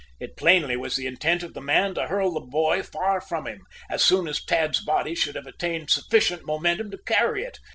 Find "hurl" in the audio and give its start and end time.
2.07-2.31